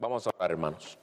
[0.00, 0.98] Vamos a hablar, hermanos.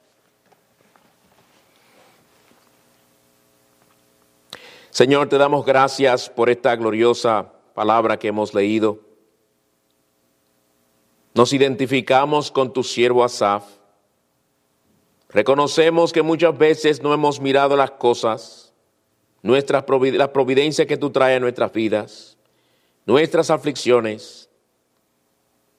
[4.90, 8.98] Señor, te damos gracias por esta gloriosa palabra que hemos leído.
[11.32, 13.62] Nos identificamos con tu siervo Asaf.
[15.28, 18.74] Reconocemos que muchas veces no hemos mirado las cosas,
[19.42, 19.84] nuestras
[20.14, 22.36] la providencia que tú traes a nuestras vidas,
[23.06, 24.50] nuestras aflicciones.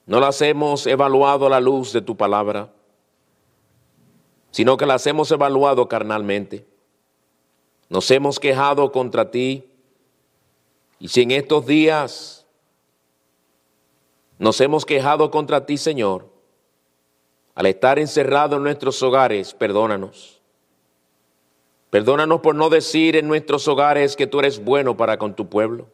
[0.06, 2.72] No las hemos evaluado a la luz de tu palabra,
[4.50, 6.66] sino que las hemos evaluado carnalmente.
[7.88, 9.68] Nos hemos quejado contra ti.
[10.98, 12.46] Y si en estos días
[14.38, 16.28] nos hemos quejado contra ti, Señor,
[17.54, 20.40] al estar encerrados en nuestros hogares, perdónanos.
[21.90, 25.88] Perdónanos por no decir en nuestros hogares que tú eres bueno para con tu pueblo.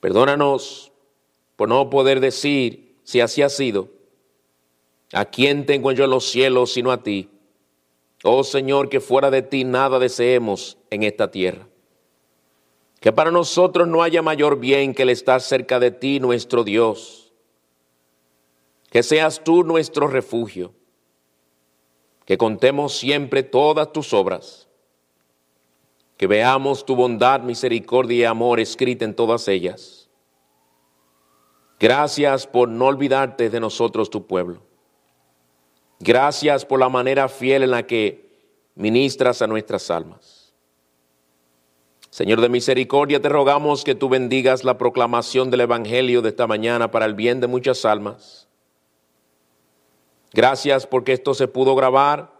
[0.00, 0.90] Perdónanos
[1.56, 3.88] por no poder decir, si así ha sido,
[5.12, 7.30] ¿a quién tengo yo en los cielos sino a ti?
[8.24, 11.68] Oh Señor, que fuera de ti nada deseemos en esta tierra.
[13.00, 17.32] Que para nosotros no haya mayor bien que el estar cerca de ti, nuestro Dios.
[18.90, 20.74] Que seas tú nuestro refugio.
[22.24, 24.68] Que contemos siempre todas tus obras.
[26.16, 30.10] Que veamos tu bondad, misericordia y amor escrita en todas ellas.
[31.78, 34.67] Gracias por no olvidarte de nosotros, tu pueblo.
[36.00, 38.28] Gracias por la manera fiel en la que
[38.74, 40.54] ministras a nuestras almas.
[42.10, 46.90] Señor de misericordia, te rogamos que tú bendigas la proclamación del Evangelio de esta mañana
[46.90, 48.48] para el bien de muchas almas.
[50.32, 52.32] Gracias porque esto se pudo grabar.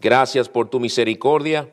[0.00, 1.72] Gracias por tu misericordia.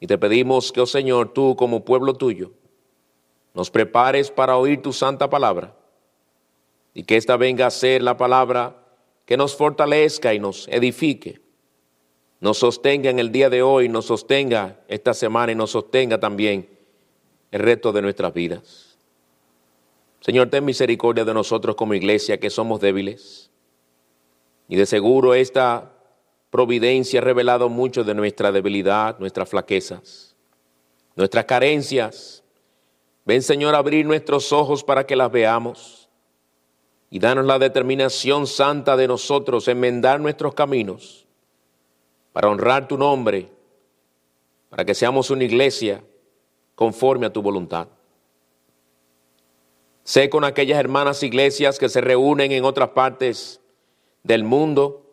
[0.00, 2.52] Y te pedimos que, oh Señor, tú como pueblo tuyo,
[3.54, 5.74] nos prepares para oír tu santa palabra
[6.94, 8.76] y que esta venga a ser la palabra
[9.28, 11.38] que nos fortalezca y nos edifique,
[12.40, 16.66] nos sostenga en el día de hoy, nos sostenga esta semana y nos sostenga también
[17.50, 18.96] el resto de nuestras vidas.
[20.20, 23.50] Señor, ten misericordia de nosotros como iglesia que somos débiles.
[24.66, 25.92] Y de seguro esta
[26.48, 30.34] providencia ha revelado mucho de nuestra debilidad, nuestras flaquezas,
[31.16, 32.42] nuestras carencias.
[33.26, 35.97] Ven, Señor, abrir nuestros ojos para que las veamos
[37.10, 41.26] y danos la determinación santa de nosotros, enmendar nuestros caminos,
[42.32, 43.48] para honrar tu nombre,
[44.68, 46.04] para que seamos una iglesia
[46.74, 47.88] conforme a tu voluntad.
[50.04, 53.60] Sé con aquellas hermanas iglesias que se reúnen en otras partes
[54.22, 55.04] del mundo.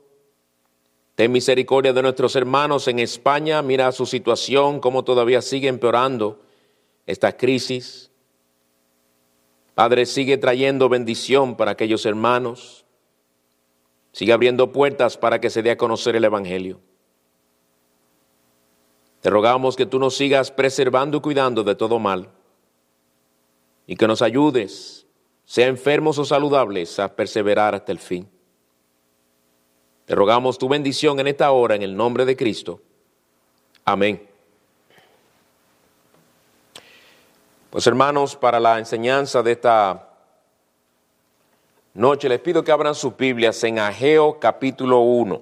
[1.16, 3.61] Ten misericordia de nuestros hermanos en España.
[3.61, 6.39] Mira su situación, cómo todavía sigue empeorando
[7.05, 8.11] esta crisis.
[9.75, 12.85] Padre, sigue trayendo bendición para aquellos hermanos.
[14.13, 16.79] Sigue abriendo puertas para que se dé a conocer el Evangelio.
[19.19, 22.31] Te rogamos que tú nos sigas preservando y cuidando de todo mal
[23.87, 25.05] y que nos ayudes,
[25.43, 28.29] sea enfermos o saludables, a perseverar hasta el fin.
[30.05, 32.81] Te rogamos tu bendición en esta hora en el nombre de Cristo.
[33.83, 34.27] Amén.
[37.75, 40.07] Pues hermanos, para la enseñanza de esta
[41.93, 45.41] noche les pido que abran sus Biblias en Ageo capítulo 1.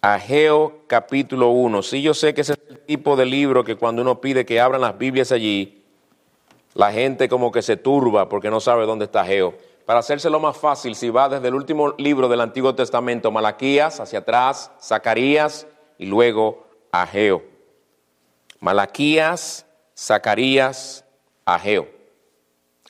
[0.00, 1.82] Ageo capítulo 1.
[1.82, 4.60] Sí, yo sé que ese es el tipo de libro que cuando uno pide que
[4.60, 5.84] abran las Biblias allí,
[6.72, 9.52] la gente como que se turba porque no sabe dónde está Ageo.
[9.84, 14.20] Para hacérselo más fácil, si va desde el último libro del Antiguo Testamento, Malaquías, hacia
[14.20, 15.66] atrás, Zacarías
[15.98, 17.42] y luego Ageo.
[18.58, 19.66] Malaquías,
[20.02, 21.04] Zacarías,
[21.44, 21.88] Ageo.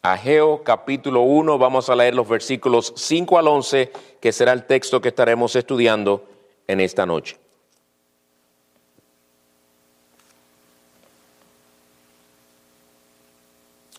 [0.00, 4.99] Ageo capítulo 1, vamos a leer los versículos 5 al 11, que será el texto
[4.99, 6.27] que estaremos estudiando
[6.67, 7.37] en esta noche.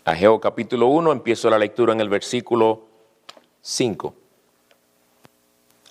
[0.06, 2.88] Ageo capítulo 1, empiezo la lectura en el versículo
[3.62, 4.16] 5.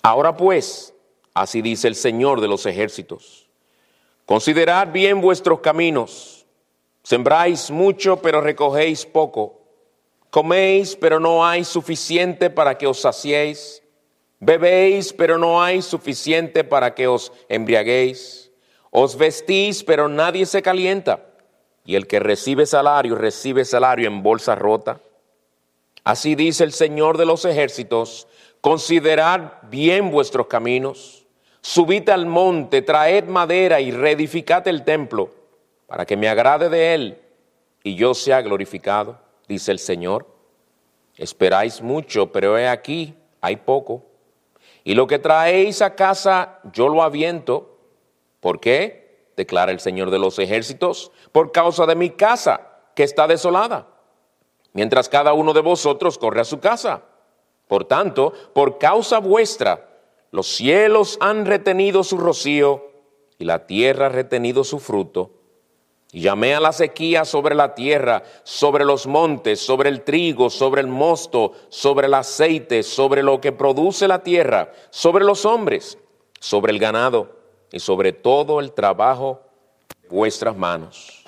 [0.01, 0.93] Ahora pues,
[1.33, 3.47] así dice el Señor de los ejércitos,
[4.25, 6.42] considerad bien vuestros caminos
[7.03, 9.59] Sembráis mucho, pero recogéis poco.
[10.29, 13.83] Coméis, pero no hay suficiente para que os saciéis.
[14.39, 18.51] Bebéis, pero no hay suficiente para que os embriaguéis.
[18.89, 21.25] Os vestís, pero nadie se calienta.
[21.85, 25.01] Y el que recibe salario, recibe salario en bolsa rota.
[26.05, 28.27] Así dice el Señor de los ejércitos,
[28.61, 31.25] considerad bien vuestros caminos.
[31.61, 35.42] Subid al monte, traed madera y reedificad el templo
[35.93, 37.21] para que me agrade de él
[37.83, 40.25] y yo sea glorificado, dice el Señor.
[41.17, 44.03] Esperáis mucho, pero he aquí, hay poco.
[44.83, 47.77] Y lo que traéis a casa, yo lo aviento.
[48.39, 49.27] ¿Por qué?
[49.37, 53.87] Declara el Señor de los ejércitos, por causa de mi casa, que está desolada,
[54.71, 57.03] mientras cada uno de vosotros corre a su casa.
[57.67, 59.91] Por tanto, por causa vuestra,
[60.31, 62.89] los cielos han retenido su rocío
[63.37, 65.42] y la tierra ha retenido su fruto.
[66.13, 70.81] Y llamé a la sequía sobre la tierra, sobre los montes, sobre el trigo, sobre
[70.81, 75.97] el mosto, sobre el aceite, sobre lo que produce la tierra, sobre los hombres,
[76.39, 77.35] sobre el ganado
[77.71, 79.41] y sobre todo el trabajo
[80.03, 81.23] de vuestras manos.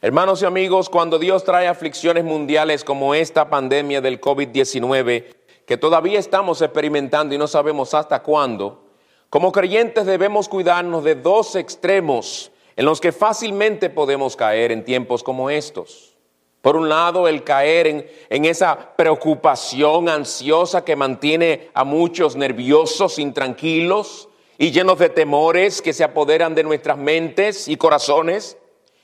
[0.00, 5.26] Hermanos y amigos, cuando Dios trae aflicciones mundiales como esta pandemia del COVID-19,
[5.66, 8.82] que todavía estamos experimentando y no sabemos hasta cuándo,
[9.28, 15.22] como creyentes debemos cuidarnos de dos extremos en los que fácilmente podemos caer en tiempos
[15.22, 16.16] como estos.
[16.60, 23.18] Por un lado, el caer en, en, esa preocupación ansiosa que mantiene a muchos nerviosos,
[23.18, 24.28] intranquilos
[24.58, 28.56] y llenos de temores que se apoderan de nuestras mentes y corazones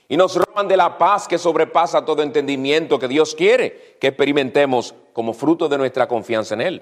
[0.07, 4.95] y nos roban de la paz que sobrepasa todo entendimiento que Dios quiere que experimentemos
[5.13, 6.81] como fruto de nuestra confianza en Él.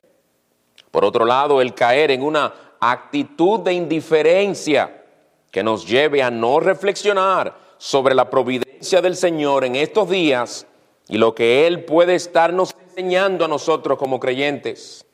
[0.91, 4.96] Por otro lado, el caer en una actitud de indiferencia
[5.51, 10.67] que nos lleve a no reflexionar sobre la providencia del Señor en estos días
[11.07, 15.05] y lo que Él puede estarnos enseñando a nosotros como creyentes.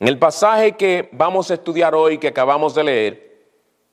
[0.00, 3.28] En el pasaje que vamos a estudiar hoy, que acabamos de leer,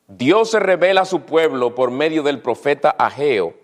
[0.06, 3.54] Dios se revela a su pueblo por medio del profeta Ageo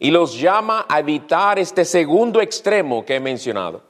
[0.00, 3.82] y los llama a evitar este segundo extremo que he mencionado.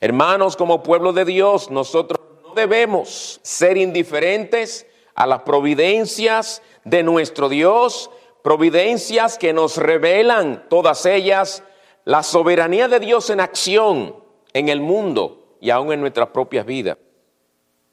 [0.00, 4.84] Hermanos, como pueblo de Dios, nosotros no debemos ser indiferentes
[5.14, 8.10] a las providencias de nuestro Dios,
[8.42, 11.62] providencias que nos revelan todas ellas
[12.04, 14.16] la soberanía de Dios en acción
[14.52, 16.98] en el mundo y aún en nuestras propias vidas.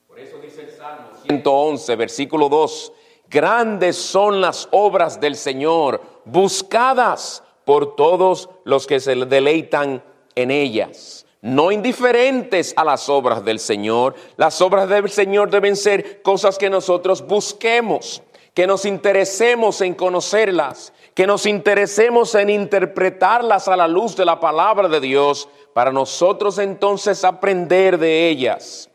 [0.08, 2.94] Por eso dice el Salmo 111, versículo 2,
[3.30, 10.04] grandes son las obras del Señor, buscadas por todos los que se deleitan
[10.36, 14.16] en ellas no indiferentes a las obras del Señor.
[14.36, 18.22] Las obras del Señor deben ser cosas que nosotros busquemos,
[18.54, 24.40] que nos interesemos en conocerlas, que nos interesemos en interpretarlas a la luz de la
[24.40, 28.90] palabra de Dios, para nosotros entonces aprender de ellas.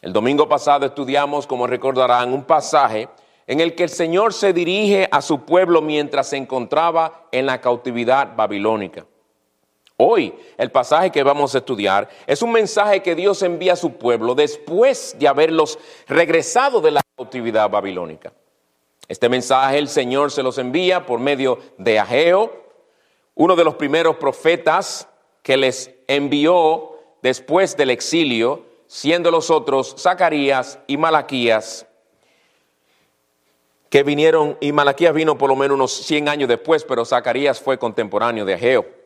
[0.00, 3.08] El domingo pasado estudiamos, como recordarán, un pasaje
[3.46, 7.60] en el que el Señor se dirige a su pueblo mientras se encontraba en la
[7.60, 9.06] cautividad babilónica.
[10.00, 13.94] Hoy el pasaje que vamos a estudiar es un mensaje que Dios envía a su
[13.94, 18.32] pueblo después de haberlos regresado de la cautividad babilónica.
[19.08, 22.64] Este mensaje el Señor se los envía por medio de Ageo,
[23.34, 25.08] uno de los primeros profetas
[25.42, 31.86] que les envió después del exilio, siendo los otros Zacarías y Malaquías,
[33.90, 37.78] que vinieron, y Malaquías vino por lo menos unos 100 años después, pero Zacarías fue
[37.78, 38.97] contemporáneo de Ageo.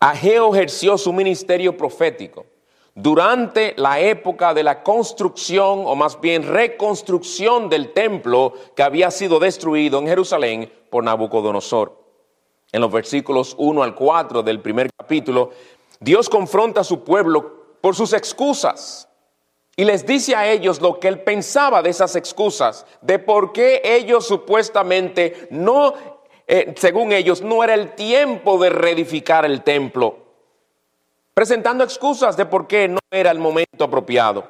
[0.00, 2.46] Ageo ejerció su ministerio profético
[2.94, 9.38] durante la época de la construcción, o más bien reconstrucción del templo que había sido
[9.38, 12.02] destruido en Jerusalén por Nabucodonosor.
[12.72, 15.50] En los versículos 1 al 4 del primer capítulo,
[16.00, 19.08] Dios confronta a su pueblo por sus excusas
[19.76, 23.82] y les dice a ellos lo que él pensaba de esas excusas, de por qué
[23.84, 25.92] ellos supuestamente no
[26.46, 30.18] eh, según ellos, no era el tiempo de reedificar el templo,
[31.34, 34.48] presentando excusas de por qué no era el momento apropiado.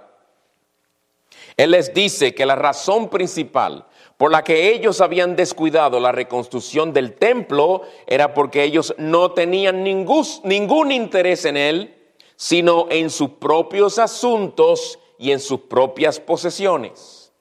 [1.57, 3.87] Él les dice que la razón principal
[4.17, 9.83] por la que ellos habían descuidado la reconstrucción del templo era porque ellos no tenían
[9.83, 11.95] ningún, ningún interés en él,
[12.37, 17.33] sino en sus propios asuntos y en sus propias posesiones.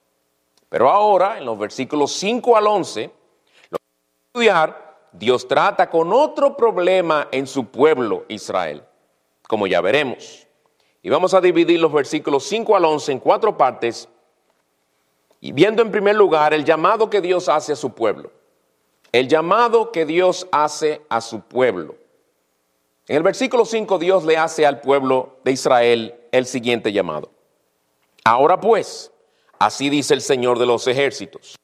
[0.69, 3.11] Pero ahora, en los versículos 5 al 11,
[4.35, 8.83] estudiar, Dios trata con otro problema en su pueblo Israel,
[9.47, 10.45] como ya veremos.
[11.01, 14.09] Y vamos a dividir los versículos 5 al 11 en cuatro partes,
[15.39, 18.29] y viendo en primer lugar el llamado que Dios hace a su pueblo.
[19.13, 21.95] El llamado que Dios hace a su pueblo.
[23.07, 27.31] En el versículo 5 Dios le hace al pueblo de Israel el siguiente llamado.
[28.25, 29.13] Ahora pues,
[29.59, 31.55] así dice el Señor de los ejércitos,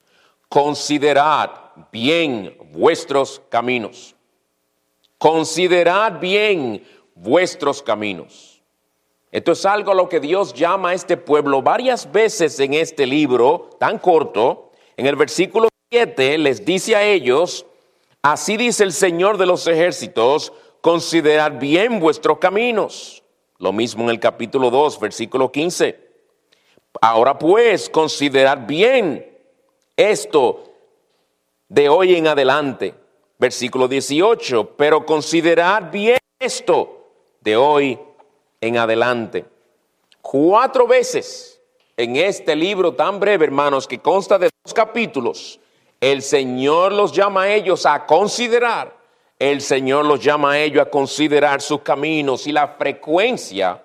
[0.47, 1.61] considerad
[1.91, 4.15] bien vuestros caminos.
[5.17, 6.83] Considerad bien
[7.15, 8.61] vuestros caminos.
[9.31, 13.05] Esto es algo a lo que Dios llama a este pueblo varias veces en este
[13.05, 14.71] libro tan corto.
[14.97, 17.65] En el versículo 7 les dice a ellos,
[18.21, 20.51] así dice el Señor de los ejércitos,
[20.81, 23.23] considerad bien vuestros caminos.
[23.57, 25.97] Lo mismo en el capítulo 2, versículo 15.
[26.99, 29.25] Ahora pues, considerad bien
[29.95, 30.70] esto
[31.71, 32.93] de hoy en adelante.
[33.39, 37.07] Versículo 18, pero considerad bien esto
[37.39, 37.97] de hoy
[38.59, 39.45] en adelante.
[40.21, 41.61] Cuatro veces
[41.95, 45.59] en este libro tan breve, hermanos, que consta de dos capítulos,
[46.01, 48.97] el Señor los llama a ellos a considerar,
[49.39, 53.81] el Señor los llama a ellos a considerar sus caminos y la frecuencia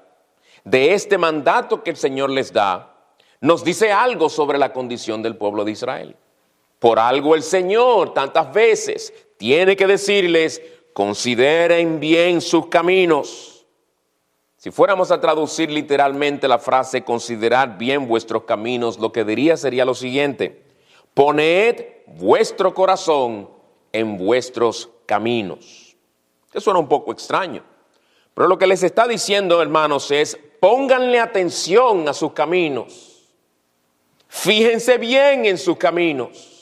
[0.64, 2.94] de este mandato que el Señor les da,
[3.40, 6.16] nos dice algo sobre la condición del pueblo de Israel.
[6.78, 13.66] Por algo el Señor tantas veces tiene que decirles, consideren bien sus caminos.
[14.56, 19.84] Si fuéramos a traducir literalmente la frase, considerad bien vuestros caminos, lo que diría sería
[19.84, 20.64] lo siguiente,
[21.14, 23.48] poned vuestro corazón
[23.92, 25.96] en vuestros caminos.
[26.50, 27.62] Eso suena un poco extraño,
[28.34, 33.30] pero lo que les está diciendo, hermanos, es pónganle atención a sus caminos,
[34.28, 36.55] fíjense bien en sus caminos,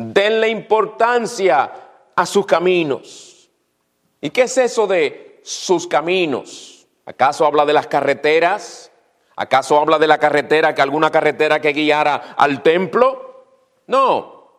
[0.00, 1.72] denle importancia
[2.16, 3.50] a sus caminos.
[4.20, 6.86] ¿Y qué es eso de sus caminos?
[7.04, 8.90] ¿Acaso habla de las carreteras?
[9.36, 13.44] ¿Acaso habla de la carretera, que alguna carretera que guiara al templo?
[13.86, 14.52] No.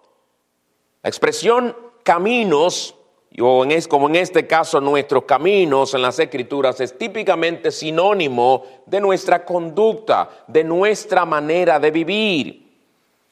[1.02, 2.96] La expresión caminos,
[3.40, 8.64] o en es, como en este caso nuestros caminos en las escrituras, es típicamente sinónimo
[8.86, 12.61] de nuestra conducta, de nuestra manera de vivir.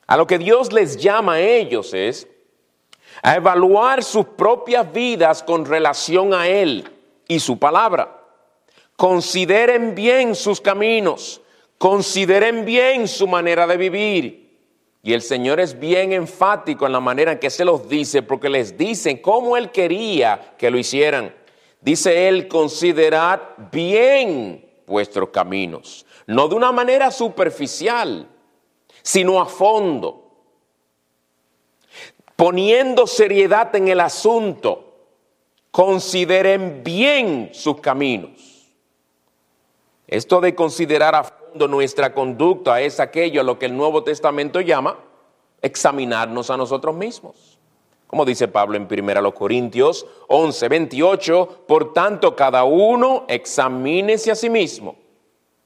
[0.10, 2.28] A lo que Dios les llama a ellos es
[3.22, 6.84] a evaluar sus propias vidas con relación a Él
[7.28, 8.20] y su palabra.
[8.96, 11.42] Consideren bien sus caminos,
[11.78, 14.58] consideren bien su manera de vivir.
[15.04, 18.50] Y el Señor es bien enfático en la manera en que se los dice, porque
[18.50, 21.36] les dice cómo Él quería que lo hicieran.
[21.82, 28.28] Dice Él, considerad bien vuestros caminos, no de una manera superficial,
[29.02, 30.30] sino a fondo
[32.40, 34.94] poniendo seriedad en el asunto,
[35.72, 38.72] consideren bien sus caminos.
[40.08, 44.62] Esto de considerar a fondo nuestra conducta es aquello a lo que el Nuevo Testamento
[44.62, 44.98] llama
[45.62, 47.60] examinarnos a nosotros mismos.
[48.08, 54.50] Como dice Pablo en 1 Corintios 11, 28, por tanto cada uno examínese a sí
[54.50, 54.96] mismo.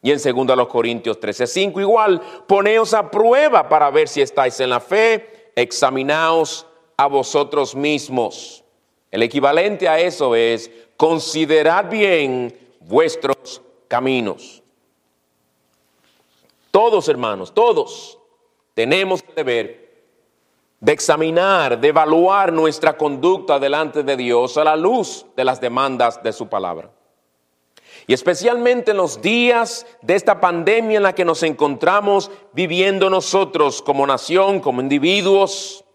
[0.04, 4.70] Y en 2 Corintios 13, 5 igual, poneos a prueba para ver si estáis en
[4.70, 6.68] la fe examinaos
[6.98, 8.66] a vosotros mismos.
[9.10, 14.62] El equivalente a eso es, considerad bien vuestros caminos.
[16.70, 18.20] Todos, hermanos, todos
[18.74, 19.84] tenemos el deber
[20.82, 26.22] de examinar, de evaluar nuestra conducta delante de Dios a la luz de las demandas
[26.22, 26.92] de su palabra.
[28.08, 33.82] Y especialmente en los días de esta pandemia en la que nos encontramos viviendo nosotros
[33.82, 35.86] como nación, como individuos,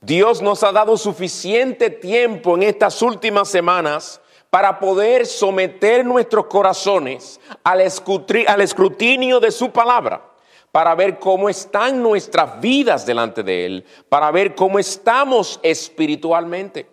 [0.00, 7.40] Dios nos ha dado suficiente tiempo en estas últimas semanas para poder someter nuestros corazones
[7.64, 10.28] al, escrutinio de su palabra,
[10.70, 16.91] para ver cómo están nuestras vidas delante de Él, para ver cómo estamos espiritualmente.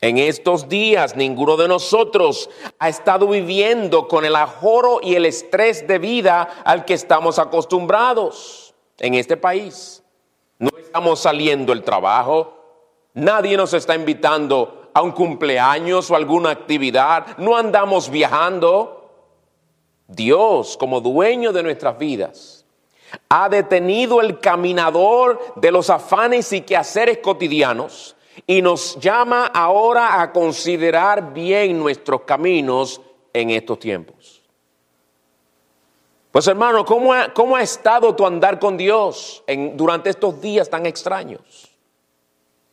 [0.00, 5.86] En estos días ninguno de nosotros ha estado viviendo con el ajoro y el estrés
[5.86, 10.02] de vida al que estamos acostumbrados en este país.
[10.58, 12.54] No estamos saliendo el trabajo,
[13.14, 19.00] nadie nos está invitando a un cumpleaños o alguna actividad, no andamos viajando.
[20.06, 22.66] Dios, como dueño de nuestras vidas,
[23.28, 28.13] ha detenido el caminador de los afanes y quehaceres cotidianos
[28.46, 33.00] y nos llama ahora a considerar bien nuestros caminos
[33.32, 34.42] en estos tiempos.
[36.30, 41.70] Pues hermano, ¿cómo ha, estado tu andar con Dios durante estos días tan extraños?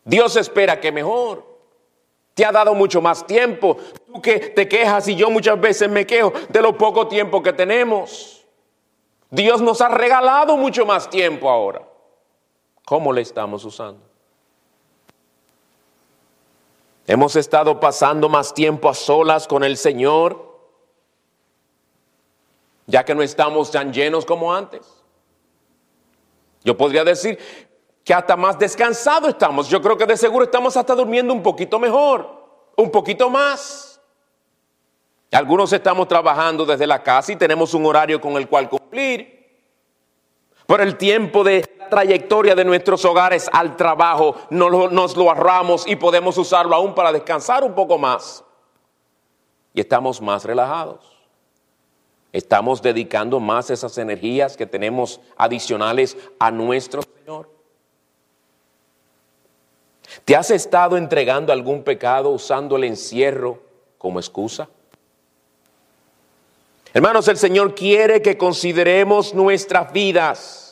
[0.03, 1.46] Dios espera que mejor.
[2.34, 3.77] Te ha dado mucho más tiempo.
[4.08, 7.53] Tú que te quejas y yo muchas veces me quejo de lo poco tiempo que
[7.53, 8.44] tenemos.
[9.30, 11.88] Dios nos ha regalado mucho más tiempo ahora.
[12.84, 14.11] ¿Cómo le estamos usando?
[17.12, 20.58] Hemos estado pasando más tiempo a solas con el Señor,
[22.86, 25.03] ya que no estamos tan llenos como antes.
[26.63, 27.38] Yo podría decir
[28.06, 29.68] que hasta más descansado estamos.
[29.68, 34.00] Yo creo que de seguro estamos hasta durmiendo un poquito mejor, un poquito más.
[35.34, 39.60] Algunos estamos trabajando desde la casa y tenemos un horario con el cual cumplir.
[40.65, 41.60] Por el tiempo de
[41.92, 47.64] trayectoria de nuestros hogares al trabajo, nos lo, ahorramos y podemos usarlo aún para descansar
[47.64, 48.44] un poco más.
[49.76, 51.06] Y estamos más relajados.
[52.34, 57.50] ¿Estamos dedicando más esas energías que tenemos adicionales a nuestro Señor?
[60.26, 63.60] ¿Te has estado entregando algún pecado usando el encierro
[63.98, 64.68] como excusa?
[66.94, 70.71] Hermanos, el Señor quiere que consideremos nuestras vidas.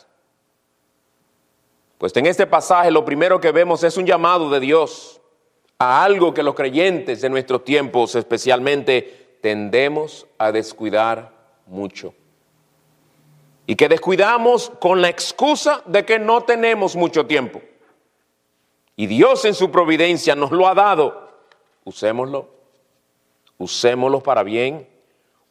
[1.99, 5.19] Pues en este pasaje lo primero que vemos es un llamado de Dios
[5.77, 11.33] a algo que los creyentes de nuestros tiempos especialmente tendemos a descuidar
[11.67, 12.13] mucho.
[13.67, 17.61] Y que descuidamos con la excusa de que no tenemos mucho tiempo.
[18.95, 21.29] Y Dios en su providencia nos lo ha dado.
[21.83, 22.49] Usémoslo.
[23.57, 24.87] Usémoslo para bien.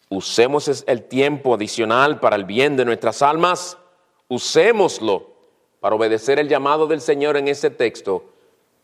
[0.09, 3.77] Usemos el tiempo adicional para el bien de nuestras almas.
[4.29, 5.38] Usémoslo
[5.89, 8.23] para obedecer el llamado del Señor en ese texto.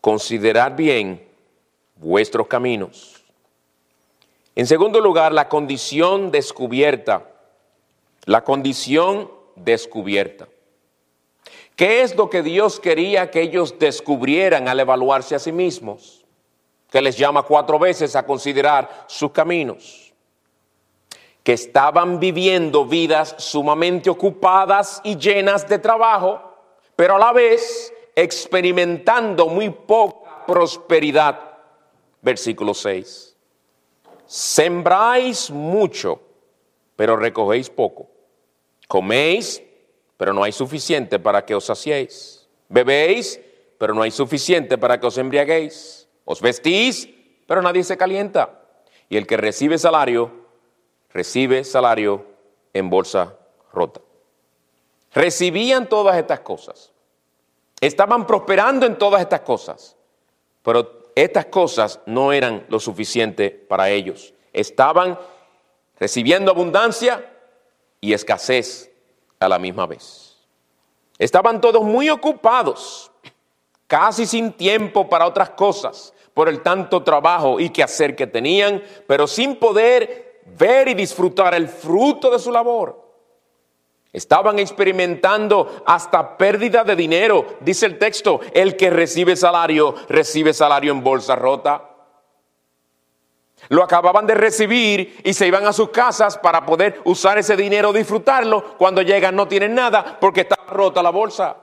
[0.01, 1.23] Considerar bien
[1.97, 3.23] vuestros caminos.
[4.55, 7.29] En segundo lugar, la condición descubierta.
[8.23, 10.47] La condición descubierta.
[11.75, 16.25] ¿Qué es lo que Dios quería que ellos descubrieran al evaluarse a sí mismos?
[16.89, 20.11] Que les llama cuatro veces a considerar sus caminos.
[21.43, 26.54] Que estaban viviendo vidas sumamente ocupadas y llenas de trabajo,
[26.95, 31.39] pero a la vez experimentando muy poca prosperidad.
[32.21, 33.35] Versículo 6
[34.25, 36.19] Sembráis mucho,
[36.95, 38.09] pero recogéis poco.
[38.87, 39.61] Coméis,
[40.17, 42.47] pero no hay suficiente para que os saciéis.
[42.69, 43.39] Bebéis,
[43.77, 46.07] pero no hay suficiente para que os embriaguéis.
[46.23, 47.07] Os vestís,
[47.45, 48.61] pero nadie se calienta.
[49.09, 50.31] Y el que recibe salario,
[51.09, 52.25] recibe salario
[52.73, 53.37] en bolsa
[53.71, 54.01] rota.
[55.15, 56.91] Recibían todas estas cosas.
[57.79, 59.95] Estaban prosperando en todas estas cosas.
[60.61, 64.33] Pero estas cosas no eran lo suficiente para ellos.
[64.51, 65.17] Estaban
[65.97, 67.31] recibiendo abundancia
[68.01, 68.91] y escasez
[69.39, 70.37] a la misma vez.
[71.17, 73.09] Estaban todos muy ocupados,
[73.87, 79.27] casi sin tiempo para otras cosas, por el tanto trabajo y quehacer que tenían, pero
[79.27, 83.04] sin poder ver y disfrutar el fruto de su labor.
[84.15, 87.57] Estaban experimentando hasta pérdida de dinero.
[87.59, 91.89] Dice el texto, el que recibe salario, recibe salario en bolsa rota.
[93.67, 97.91] Lo acababan de recibir y se iban a sus casas para poder usar ese dinero,
[97.91, 98.77] disfrutarlo.
[98.77, 101.57] Cuando llegan no tienen nada porque está rota la bolsa.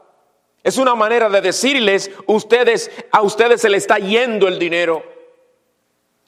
[0.62, 5.03] Es una manera de decirles, ustedes, a ustedes se les está yendo el dinero.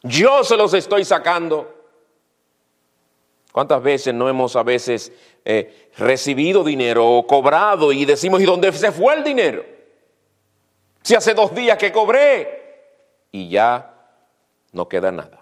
[0.03, 1.71] Yo se los estoy sacando.
[3.55, 5.13] ¿Cuántas veces no hemos a veces
[5.45, 9.65] eh, recibido dinero o cobrado y decimos, ¿y dónde se fue el dinero?
[11.03, 12.65] Si hace dos días que cobré
[13.31, 13.95] y ya
[14.73, 15.41] no queda nada.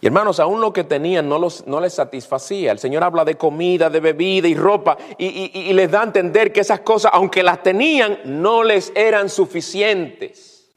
[0.00, 2.72] Y hermanos, aún lo que tenían no, los, no les satisfacía.
[2.72, 6.52] El Señor habla de comida, de bebida y ropa y, y les da a entender
[6.52, 10.70] que esas cosas, aunque las tenían, no les eran suficientes.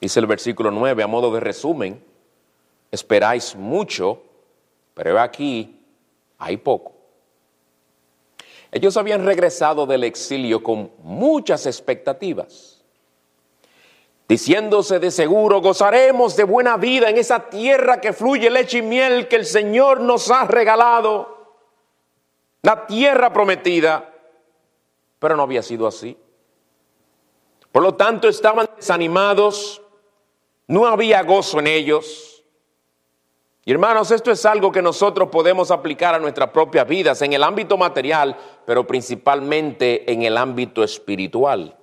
[0.00, 2.02] Dice el versículo 9, a modo de resumen,
[2.90, 4.22] esperáis mucho,
[4.94, 5.80] pero aquí
[6.38, 6.92] hay poco.
[8.72, 12.84] Ellos habían regresado del exilio con muchas expectativas,
[14.28, 19.26] diciéndose de seguro, gozaremos de buena vida en esa tierra que fluye leche y miel
[19.26, 21.56] que el Señor nos ha regalado,
[22.62, 24.14] la tierra prometida,
[25.18, 26.16] pero no había sido así.
[27.72, 29.82] Por lo tanto, estaban desanimados,
[30.68, 32.29] no había gozo en ellos.
[33.64, 37.42] Y hermanos, esto es algo que nosotros podemos aplicar a nuestras propias vidas en el
[37.42, 41.76] ámbito material, pero principalmente en el ámbito espiritual.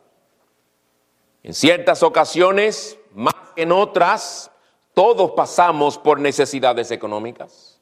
[1.44, 4.52] En ciertas ocasiones, más que en otras,
[4.94, 7.80] todos pasamos por necesidades económicas.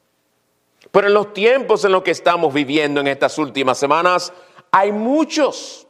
[0.92, 4.34] Pero en los tiempos en los que estamos viviendo en estas últimas semanas,
[4.72, 5.88] hay muchos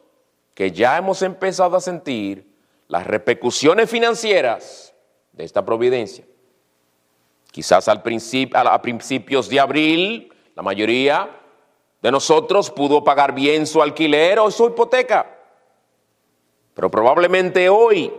[0.53, 2.47] que ya hemos empezado a sentir
[2.87, 4.93] las repercusiones financieras
[5.33, 6.25] de esta providencia.
[7.55, 8.03] Quizás al
[8.53, 11.29] a principios de abril, la mayoría
[12.01, 15.25] de nosotros pudo pagar bien su alquiler o su hipoteca.
[16.73, 18.11] Pero probablemente hoy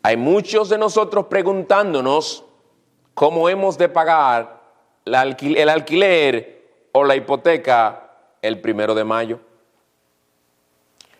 [0.00, 2.44] hay muchos de nosotros preguntándonos
[3.14, 4.60] cómo hemos de pagar
[5.04, 9.40] el alquiler o la hipoteca el primero de mayo.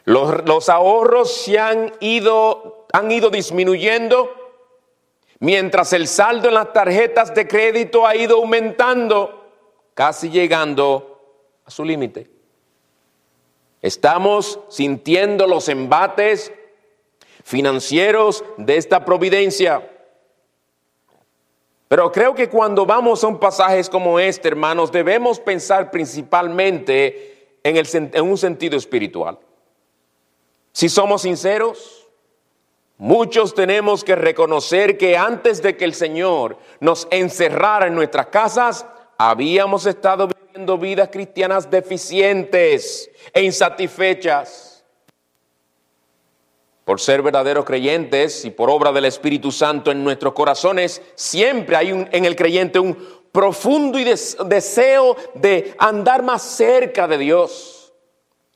[0.04, 4.45] Los, los ahorros se han ido, han ido disminuyendo
[5.38, 9.50] Mientras el saldo en las tarjetas de crédito ha ido aumentando,
[9.94, 12.30] casi llegando a su límite.
[13.82, 16.52] Estamos sintiendo los embates
[17.44, 19.88] financieros de esta providencia.
[21.88, 27.76] Pero creo que cuando vamos a un pasaje como este, hermanos, debemos pensar principalmente en,
[27.76, 29.38] en un sentido espiritual.
[30.72, 31.95] Si somos sinceros,
[32.98, 38.86] muchos tenemos que reconocer que antes de que el Señor nos encerrara en nuestras casas,
[39.18, 44.84] habíamos estado viviendo vidas cristianas deficientes e insatisfechas.
[46.84, 51.90] Por ser verdaderos creyentes y por obra del Espíritu Santo en nuestros corazones, siempre hay
[51.90, 52.96] en el creyente un
[53.36, 57.75] profundo y deseo de andar más cerca de Dios,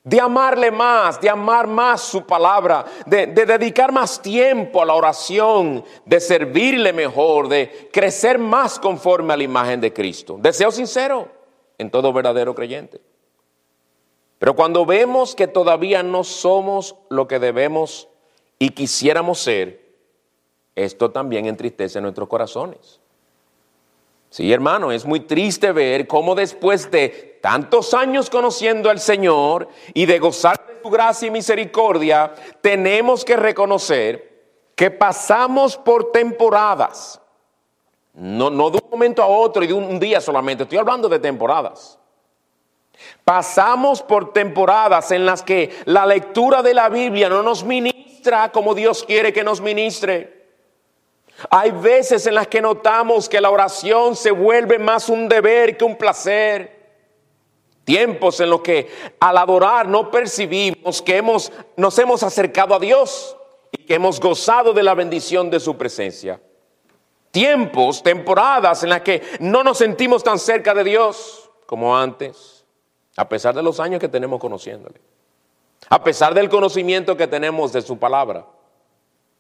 [0.03, 4.95] de amarle más, de amar más su palabra, de, de dedicar más tiempo a la
[4.95, 10.37] oración, de servirle mejor, de crecer más conforme a la imagen de Cristo.
[10.41, 11.29] Deseo sincero
[11.77, 13.01] en todo verdadero creyente.
[14.39, 18.09] Pero cuando vemos que todavía no somos lo que debemos
[18.59, 19.81] y quisiéramos ser,
[20.75, 23.00] esto también entristece nuestros corazones.
[24.31, 30.07] Sí, hermano, es muy triste ver cómo después de tantos años conociendo al Señor y
[30.07, 34.31] de gozar de su gracia y misericordia, tenemos que reconocer
[34.77, 37.21] que pasamos por temporadas.
[38.15, 41.19] No, no de un momento a otro y de un día solamente, estoy hablando de
[41.19, 41.99] temporadas.
[43.25, 48.77] Pasamos por temporadas en las que la lectura de la Biblia no nos ministra como
[48.77, 50.40] Dios quiere que nos ministre.
[51.49, 55.85] Hay veces en las que notamos que la oración se vuelve más un deber que
[55.85, 56.79] un placer.
[57.85, 63.37] Tiempos en los que al adorar no percibimos que hemos, nos hemos acercado a Dios
[63.73, 66.41] y que hemos gozado de la bendición de su presencia.
[67.31, 72.65] Tiempos, temporadas en las que no nos sentimos tan cerca de Dios como antes,
[73.17, 75.01] a pesar de los años que tenemos conociéndole
[75.89, 78.47] a pesar del conocimiento que tenemos de su palabra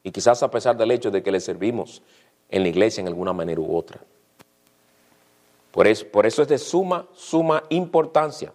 [0.03, 2.03] y quizás a pesar del hecho de que le servimos
[2.49, 4.01] en la iglesia en alguna manera u otra.
[5.71, 8.53] Por eso, por eso es de suma, suma importancia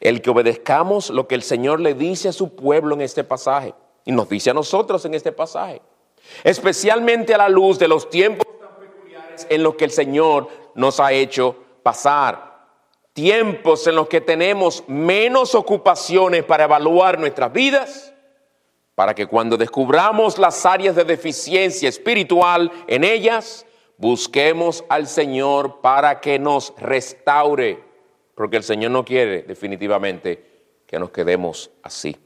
[0.00, 3.74] el que obedezcamos lo que el Señor le dice a su pueblo en este pasaje
[4.04, 5.80] y nos dice a nosotros en este pasaje,
[6.42, 11.00] especialmente a la luz de los tiempos tan peculiares en los que el Señor nos
[11.00, 12.54] ha hecho pasar
[13.12, 18.12] tiempos en los que tenemos menos ocupaciones para evaluar nuestras vidas,
[18.94, 26.20] para que cuando descubramos las áreas de deficiencia espiritual en ellas, busquemos al Señor para
[26.20, 27.82] que nos restaure,
[28.34, 30.44] porque el Señor no quiere definitivamente
[30.86, 32.16] que nos quedemos así.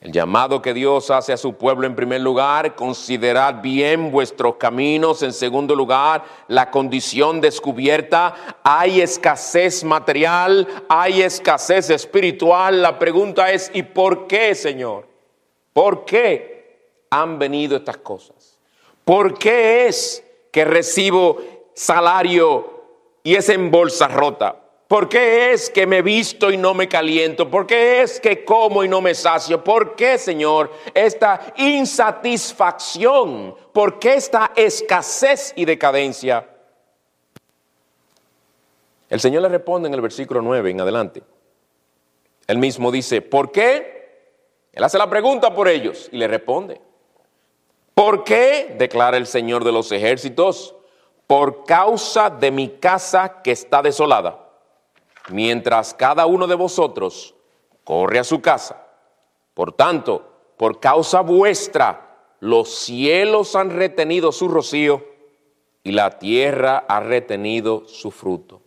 [0.00, 5.22] El llamado que Dios hace a su pueblo en primer lugar, considerad bien vuestros caminos.
[5.22, 8.34] En segundo lugar, la condición descubierta.
[8.62, 12.82] Hay escasez material, hay escasez espiritual.
[12.82, 15.15] La pregunta es, ¿y por qué, Señor?
[15.76, 18.58] ¿Por qué han venido estas cosas?
[19.04, 21.36] ¿Por qué es que recibo
[21.74, 22.82] salario
[23.22, 24.56] y es en bolsa rota?
[24.88, 27.50] ¿Por qué es que me visto y no me caliento?
[27.50, 29.62] ¿Por qué es que como y no me sacio?
[29.62, 33.54] ¿Por qué, Señor, esta insatisfacción?
[33.74, 36.48] ¿Por qué esta escasez y decadencia?
[39.10, 41.22] El Señor le responde en el versículo 9 en adelante.
[42.46, 43.95] Él mismo dice, ¿por qué?
[44.76, 46.80] Él hace la pregunta por ellos y le responde.
[47.94, 48.76] ¿Por qué?
[48.78, 50.76] declara el Señor de los ejércitos,
[51.26, 54.46] por causa de mi casa que está desolada
[55.28, 57.34] mientras cada uno de vosotros
[57.84, 58.86] corre a su casa.
[59.54, 65.04] Por tanto, por causa vuestra, los cielos han retenido su rocío
[65.82, 68.60] y la tierra ha retenido su fruto.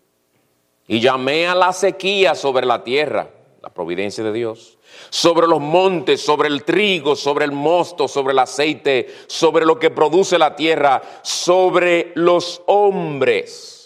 [0.88, 3.30] Y llamé a la sequía sobre la tierra,
[3.62, 4.79] la providencia de Dios,
[5.10, 9.90] sobre los montes, sobre el trigo, sobre el mosto, sobre el aceite, sobre lo que
[9.90, 13.80] produce la tierra, sobre los hombres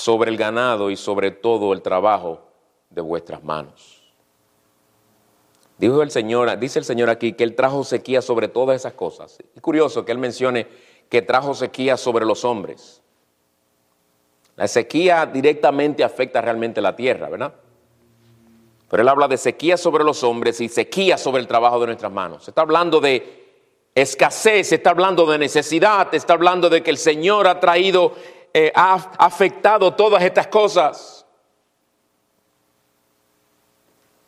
[0.00, 2.40] sobre el ganado y sobre todo el trabajo
[2.88, 4.12] de vuestras manos.
[5.78, 9.38] Dijo el Señor, dice el Señor aquí que Él trajo sequía sobre todas esas cosas.
[9.54, 10.66] Es curioso que Él mencione
[11.08, 13.02] que trajo sequía sobre los hombres.
[14.56, 17.54] La sequía directamente afecta realmente la tierra, ¿verdad?
[18.90, 22.12] Pero Él habla de sequía sobre los hombres y sequía sobre el trabajo de nuestras
[22.12, 22.46] manos.
[22.46, 23.38] Está hablando de
[23.94, 28.14] escasez, se está hablando de necesidad, está hablando de que el Señor ha traído
[28.52, 31.24] eh, ha afectado todas estas cosas.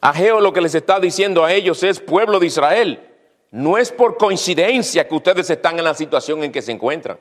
[0.01, 3.09] Ageo lo que les está diciendo a ellos es, pueblo de Israel,
[3.51, 7.19] no es por coincidencia que ustedes están en la situación en que se encuentran.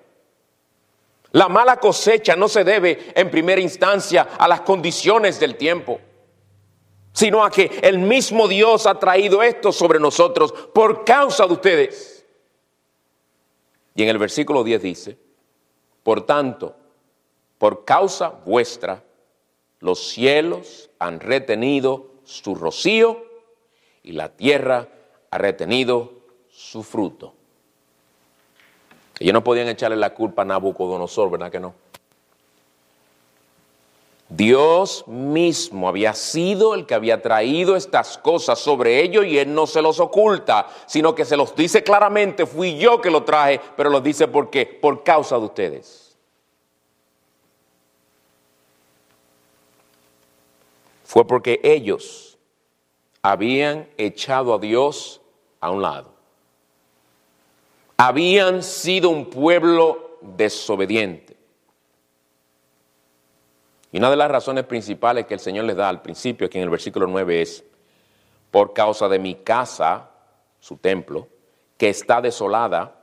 [1.31, 5.99] La mala cosecha no se debe en primera instancia a las condiciones del tiempo,
[7.13, 12.25] sino a que el mismo Dios ha traído esto sobre nosotros por causa de ustedes.
[13.95, 15.17] Y en el versículo 10 dice,
[16.03, 16.75] Por tanto,
[17.57, 19.03] por causa vuestra,
[19.79, 23.25] los cielos han retenido su rocío
[24.03, 24.87] y la tierra
[25.29, 26.13] ha retenido
[26.49, 27.33] su fruto.
[29.19, 31.75] Ellos no podían echarle la culpa a Nabucodonosor, ¿verdad que no?
[34.31, 39.67] Dios mismo había sido el que había traído estas cosas sobre ellos y Él no
[39.67, 43.89] se los oculta, sino que se los dice claramente, fui yo que lo traje, pero
[43.89, 46.17] los dice por qué, por causa de ustedes.
[51.03, 52.37] Fue porque ellos
[53.21, 55.19] habían echado a Dios
[55.59, 56.13] a un lado.
[57.97, 61.40] Habían sido un pueblo desobediente.
[63.91, 66.63] Y una de las razones principales que el Señor les da al principio, aquí en
[66.63, 67.63] el versículo 9, es,
[68.49, 70.09] por causa de mi casa,
[70.59, 71.27] su templo,
[71.77, 72.95] que está desolada,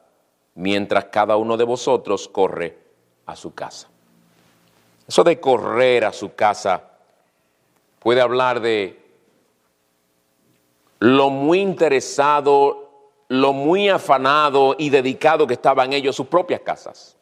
[0.54, 2.78] mientras cada uno de vosotros corre
[3.26, 3.88] a su casa.
[5.06, 6.82] Eso de correr a su casa
[7.98, 8.98] puede hablar de
[11.00, 12.90] lo muy interesado,
[13.28, 17.16] lo muy afanado y dedicado que estaban ellos a sus propias casas.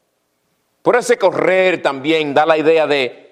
[0.83, 3.26] Por ese correr también da la idea de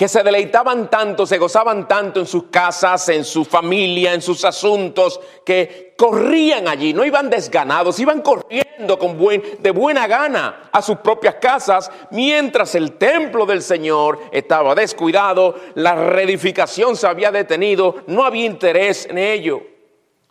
[0.00, 4.46] que se deleitaban tanto, se gozaban tanto en sus casas, en su familia, en sus
[4.46, 10.96] asuntos, que corrían allí, no iban desganados, iban corriendo con de buena gana a sus
[11.00, 18.24] propias casas, mientras el templo del Señor estaba descuidado, la reedificación se había detenido, no
[18.24, 19.60] había interés en ello.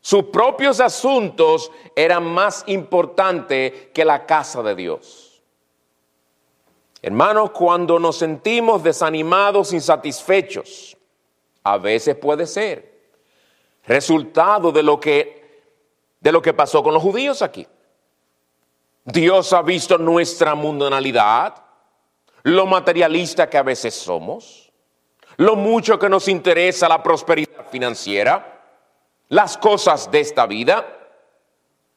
[0.01, 5.28] Sus propios asuntos eran más importantes que la casa de Dios.
[7.01, 10.97] Hermanos, cuando nos sentimos desanimados, insatisfechos,
[11.63, 12.89] a veces puede ser
[13.85, 15.63] resultado de lo que,
[16.19, 17.65] de lo que pasó con los judíos aquí.
[19.05, 21.55] Dios ha visto nuestra mundanalidad,
[22.43, 24.71] lo materialista que a veces somos,
[25.37, 28.61] lo mucho que nos interesa la prosperidad financiera,
[29.29, 30.98] las cosas de esta vida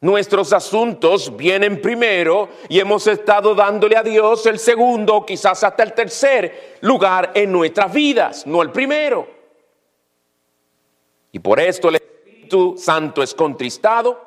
[0.03, 5.93] Nuestros asuntos vienen primero y hemos estado dándole a Dios el segundo, quizás hasta el
[5.93, 9.29] tercer lugar en nuestras vidas, no el primero.
[11.31, 14.21] Y por esto el Espíritu Santo es contristado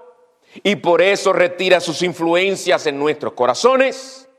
[0.63, 4.29] y por eso retira sus influencias en nuestros corazones.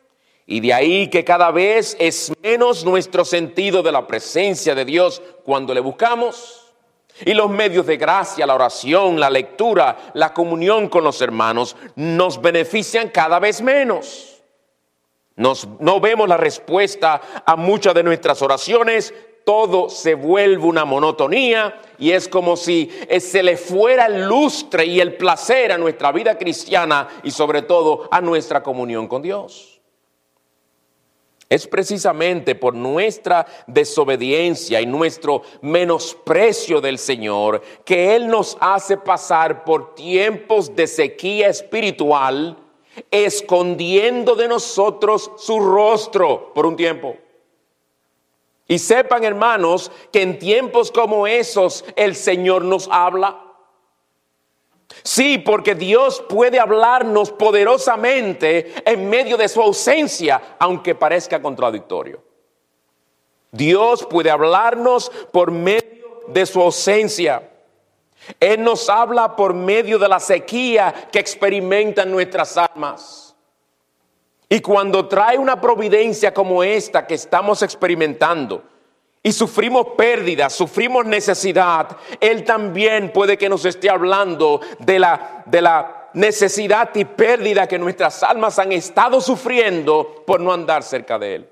[0.46, 5.20] Y de ahí que cada vez es menos nuestro sentido de la presencia de Dios
[5.44, 6.65] cuando le buscamos
[7.24, 12.40] y los medios de gracia, la oración, la lectura, la comunión con los hermanos nos
[12.40, 14.42] benefician cada vez menos.
[15.36, 19.14] no vemos la respuesta a muchas de nuestras oraciones,
[19.46, 24.84] todo se vuelve una monotonía y es como si eh, se le fuera el lustre
[24.84, 29.75] y el placer a nuestra vida cristiana y sobre todo a nuestra comunión con Dios.
[31.48, 39.62] Es precisamente por nuestra desobediencia y nuestro menosprecio del Señor que Él nos hace pasar
[39.64, 42.56] por tiempos de sequía espiritual,
[43.12, 47.16] escondiendo de nosotros su rostro por un tiempo.
[48.66, 53.45] Y sepan, hermanos, que en tiempos como esos el Señor nos habla.
[55.02, 62.22] Sí, porque Dios puede hablarnos poderosamente en medio de su ausencia, aunque parezca contradictorio.
[63.50, 67.50] Dios puede hablarnos por medio de su ausencia.
[68.40, 73.36] Él nos habla por medio de la sequía que experimentan nuestras almas.
[74.48, 78.62] Y cuando trae una providencia como esta que estamos experimentando,
[79.26, 85.62] y sufrimos pérdidas, sufrimos necesidad, Él también puede que nos esté hablando de la, de
[85.62, 91.34] la necesidad y pérdida que nuestras almas han estado sufriendo por no andar cerca de
[91.34, 91.48] Él.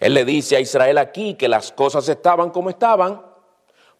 [0.00, 3.22] Él le dice a Israel aquí que las cosas estaban como estaban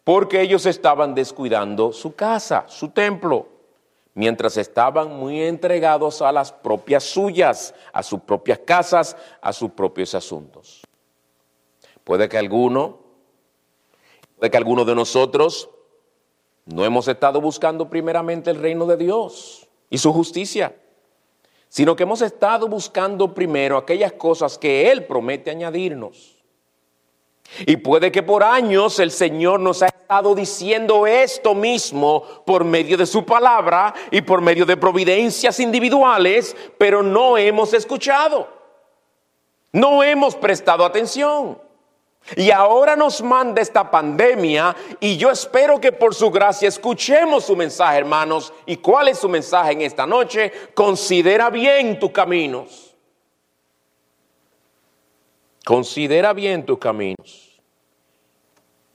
[0.03, 3.47] porque ellos estaban descuidando su casa, su templo,
[4.13, 10.13] mientras estaban muy entregados a las propias suyas, a sus propias casas, a sus propios
[10.15, 10.82] asuntos.
[12.03, 12.99] Puede que alguno,
[14.37, 15.69] puede que alguno de nosotros
[16.65, 20.75] no hemos estado buscando primeramente el reino de Dios y su justicia,
[21.69, 26.43] sino que hemos estado buscando primero aquellas cosas que Él promete añadirnos.
[27.65, 32.97] Y puede que por años el Señor nos ha estado diciendo esto mismo por medio
[32.97, 38.47] de su palabra y por medio de providencias individuales, pero no hemos escuchado.
[39.71, 41.59] No hemos prestado atención.
[42.37, 47.55] Y ahora nos manda esta pandemia y yo espero que por su gracia escuchemos su
[47.55, 48.53] mensaje, hermanos.
[48.65, 50.51] ¿Y cuál es su mensaje en esta noche?
[50.73, 52.95] Considera bien tus caminos.
[55.65, 57.61] Considera bien tus caminos.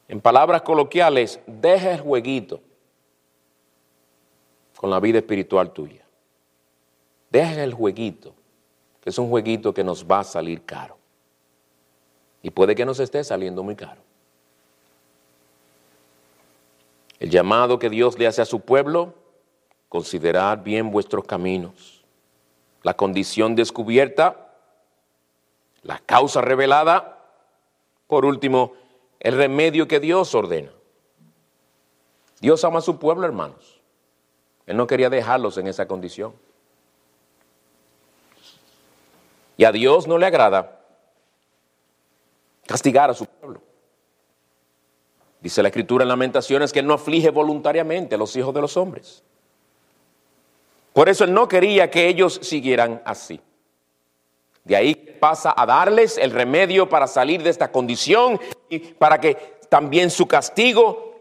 [0.09, 2.61] En palabras coloquiales, deja el jueguito
[4.77, 6.07] con la vida espiritual tuya.
[7.31, 8.35] Deja el jueguito,
[9.03, 10.98] que es un jueguito que nos va a salir caro.
[12.43, 14.01] Y puede que nos esté saliendo muy caro.
[17.19, 19.15] El llamado que Dios le hace a su pueblo,
[19.89, 22.05] considerar bien vuestros caminos.
[22.83, 24.53] La condición descubierta,
[25.83, 27.19] la causa revelada.
[28.07, 28.75] Por último,
[29.19, 30.71] el remedio que Dios ordena.
[32.41, 33.81] Dios ama a su pueblo, hermanos.
[34.67, 36.35] Él no quería dejarlos en esa condición.
[39.57, 40.78] Y a Dios no le agrada
[42.69, 43.63] castigar a su pueblo.
[45.41, 48.77] Dice la escritura en Lamentaciones que Él no aflige voluntariamente a los hijos de los
[48.77, 49.25] hombres.
[50.93, 53.41] Por eso Él no quería que ellos siguieran así.
[54.65, 59.59] De ahí pasa a darles el remedio para salir de esta condición y para que
[59.71, 61.15] también su castigo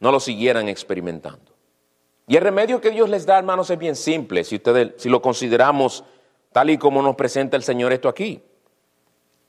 [0.00, 1.52] no lo siguieran experimentando.
[2.26, 5.22] Y el remedio que Dios les da, hermanos, es bien simple, si, ustedes, si lo
[5.22, 6.02] consideramos
[6.50, 8.42] tal y como nos presenta el Señor esto aquí.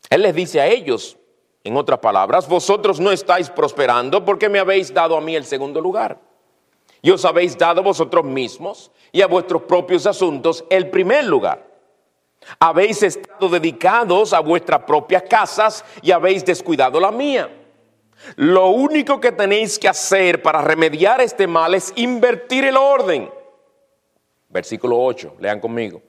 [0.09, 1.17] Él les dice a ellos,
[1.63, 5.81] en otras palabras, vosotros no estáis prosperando porque me habéis dado a mí el segundo
[5.81, 6.19] lugar.
[7.01, 11.65] Y os habéis dado vosotros mismos y a vuestros propios asuntos el primer lugar.
[12.59, 17.49] Habéis estado dedicados a vuestras propias casas y habéis descuidado la mía.
[18.35, 23.29] Lo único que tenéis que hacer para remediar este mal es invertir el orden.
[24.49, 26.01] Versículo 8, lean conmigo.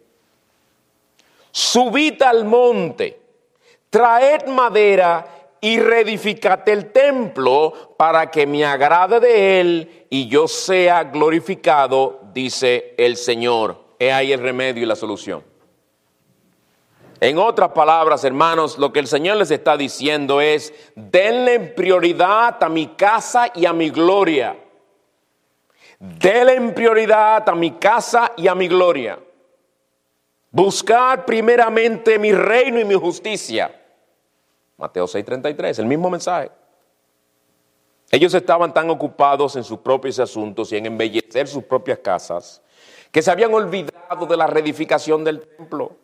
[1.51, 3.26] Subid al monte,
[3.97, 5.25] traed madera
[5.59, 12.95] y reedificate el templo para que me agrade de él y yo sea glorificado, dice
[12.99, 13.87] el Señor.
[13.99, 15.43] He ahí el remedio y la solución.
[17.21, 22.69] En otras palabras, hermanos, lo que el Señor les está diciendo es, denle prioridad a
[22.69, 24.59] mi casa y a mi gloria.
[25.99, 29.19] Denle prioridad a mi casa y a mi gloria.
[30.51, 33.73] Buscad primeramente mi reino y mi justicia
[34.77, 36.51] Mateo 6:33, el mismo mensaje.
[38.11, 42.63] Ellos estaban tan ocupados en sus propios asuntos y en embellecer sus propias casas
[43.11, 45.97] que se habían olvidado de la reedificación del templo.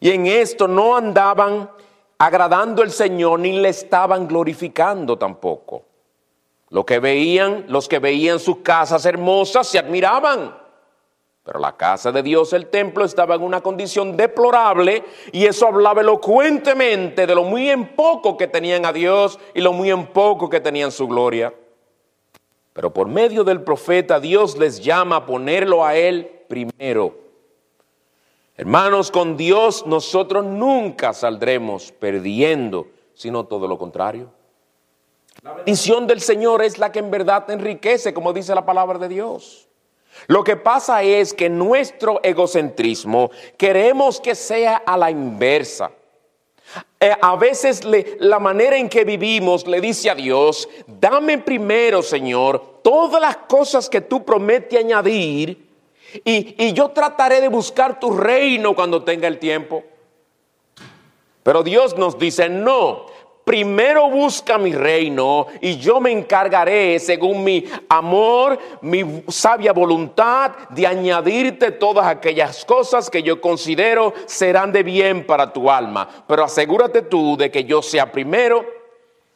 [0.00, 1.70] Y en esto no andaban
[2.18, 5.84] agradando al Señor ni le estaban glorificando tampoco.
[6.70, 10.65] Lo que veían, los que veían sus casas hermosas se admiraban.
[11.46, 16.00] Pero la casa de Dios, el templo, estaba en una condición deplorable y eso hablaba
[16.00, 20.50] elocuentemente de lo muy en poco que tenían a Dios y lo muy en poco
[20.50, 21.54] que tenían su gloria.
[22.72, 27.16] Pero por medio del profeta Dios les llama a ponerlo a Él primero.
[28.56, 34.32] Hermanos, con Dios nosotros nunca saldremos perdiendo, sino todo lo contrario.
[35.42, 38.98] La bendición del Señor es la que en verdad te enriquece, como dice la palabra
[38.98, 39.66] de Dios.
[40.26, 45.90] Lo que pasa es que nuestro egocentrismo queremos que sea a la inversa.
[46.98, 47.82] Eh, a veces
[48.18, 53.88] la manera en que vivimos le dice a Dios, dame primero, Señor, todas las cosas
[53.88, 55.68] que tú prometes añadir
[56.24, 59.84] y, y yo trataré de buscar tu reino cuando tenga el tiempo.
[61.42, 63.06] Pero Dios nos dice, no,
[63.46, 70.84] primero busca mi reino y yo me encargaré, según mi amor, mi sabia voluntad, de
[70.84, 76.24] añadirte todas aquellas cosas que yo considero serán de bien para tu alma.
[76.26, 78.66] Pero asegúrate tú de que yo sea primero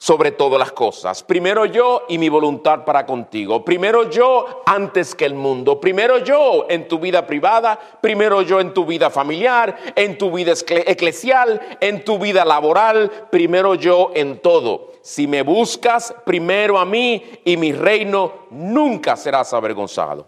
[0.01, 1.23] sobre todas las cosas.
[1.23, 3.63] Primero yo y mi voluntad para contigo.
[3.63, 5.79] Primero yo antes que el mundo.
[5.79, 7.79] Primero yo en tu vida privada.
[8.01, 10.55] Primero yo en tu vida familiar, en tu vida
[10.87, 13.29] eclesial, en tu vida laboral.
[13.31, 14.93] Primero yo en todo.
[15.03, 20.27] Si me buscas primero a mí y mi reino, nunca serás avergonzado.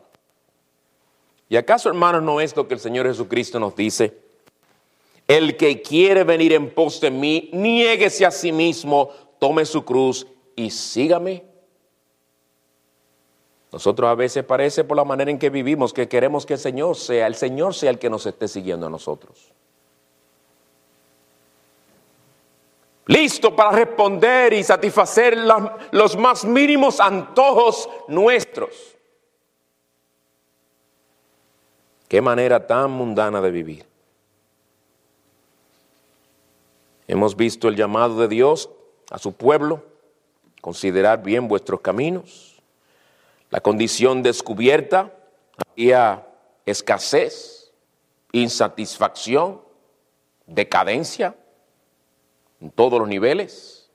[1.49, 4.21] ¿Y acaso, hermanos, no es lo que el Señor Jesucristo nos dice?
[5.29, 9.11] El que quiere venir en pos de mí, niéguese a sí mismo,
[9.43, 10.25] tome su cruz
[10.55, 11.43] y sígame.
[13.73, 16.95] Nosotros a veces parece por la manera en que vivimos que queremos que el Señor
[16.95, 19.53] sea, el Señor sea el que nos esté siguiendo a nosotros.
[23.07, 25.37] Listo para responder y satisfacer
[25.91, 28.97] los más mínimos antojos nuestros.
[32.07, 33.87] Qué manera tan mundana de vivir.
[37.09, 38.71] Hemos visto el llamado de Dios
[39.13, 39.85] a su pueblo,
[40.63, 42.63] considerar bien vuestros caminos.
[43.51, 45.13] La condición descubierta,
[45.69, 46.27] había
[46.65, 47.73] escasez,
[48.33, 49.61] insatisfacción,
[50.47, 51.37] decadencia.
[52.61, 53.91] en todos los niveles.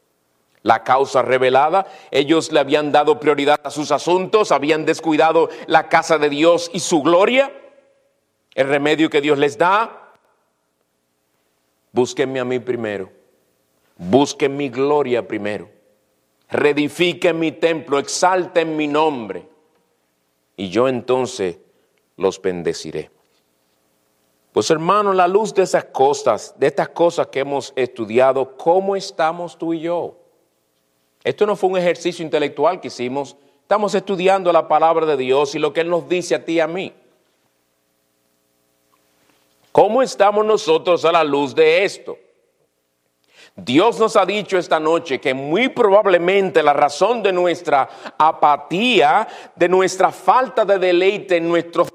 [0.62, 6.18] La causa revelada, ellos le habían dado prioridad a sus asuntos, habían descuidado la casa
[6.18, 7.54] de Dios y su gloria,
[8.54, 10.12] el remedio que Dios les da.
[11.94, 13.10] Búsquenme a mí primero,
[13.98, 15.70] busquen mi gloria primero,
[16.50, 19.48] reedifiquen mi templo, exalten mi nombre,
[20.56, 21.58] y yo entonces
[22.16, 23.12] los bendeciré.
[24.52, 29.58] Pues hermano, la luz de esas cosas, de estas cosas que hemos estudiado, ¿cómo estamos
[29.58, 30.16] tú y yo?
[31.24, 35.60] Esto no fue un ejercicio intelectual que hicimos, estamos estudiando la palabra de Dios y
[35.60, 36.94] lo que Él nos dice a ti y a mí.
[39.72, 42.18] ¿Cómo estamos nosotros a la luz de esto?
[43.60, 49.68] Dios nos ha dicho esta noche que muy probablemente la razón de nuestra apatía, de
[49.68, 51.90] nuestra falta de deleite en nuestros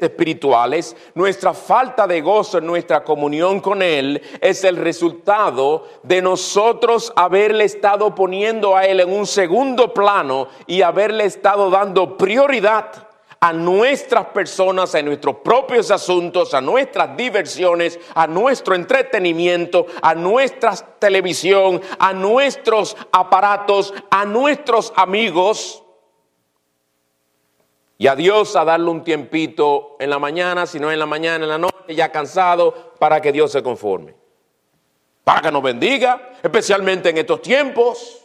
[0.00, 7.12] espirituales, nuestra falta de gozo en nuestra comunión con Él es el resultado de nosotros
[7.16, 13.07] haberle estado poniendo a Él en un segundo plano y haberle estado dando prioridad
[13.40, 20.74] a nuestras personas, a nuestros propios asuntos, a nuestras diversiones, a nuestro entretenimiento, a nuestra
[20.98, 25.84] televisión, a nuestros aparatos, a nuestros amigos
[27.96, 31.44] y a Dios a darle un tiempito en la mañana, si no en la mañana,
[31.44, 34.14] en la noche, ya cansado, para que Dios se conforme.
[35.24, 38.24] Para que nos bendiga, especialmente en estos tiempos.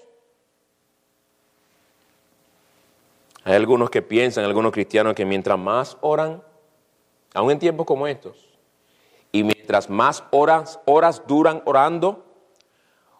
[3.44, 6.44] Hay algunos que piensan, algunos cristianos, que mientras más oran,
[7.34, 8.50] aún en tiempos como estos,
[9.32, 12.26] y mientras más horas, horas duran orando,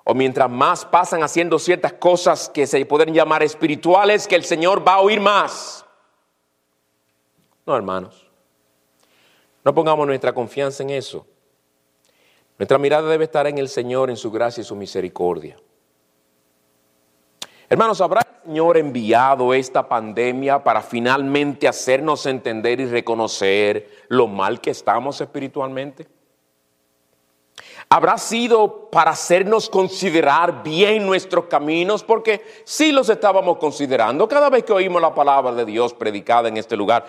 [0.06, 4.86] o mientras más pasan haciendo ciertas cosas que se pueden llamar espirituales, que el Señor
[4.86, 5.86] va a oír más.
[7.66, 8.30] No, hermanos.
[9.64, 11.26] No pongamos nuestra confianza en eso.
[12.58, 15.58] Nuestra mirada debe estar en el Señor, en su gracia y su misericordia.
[17.70, 24.60] Hermanos, ¿habrá el Señor enviado esta pandemia para finalmente hacernos entender y reconocer lo mal
[24.60, 26.08] que estamos espiritualmente?
[27.90, 32.04] ¿Habrá sido para hacernos considerar bien nuestros caminos?
[32.04, 36.58] Porque sí los estábamos considerando cada vez que oímos la palabra de Dios predicada en
[36.58, 37.06] este lugar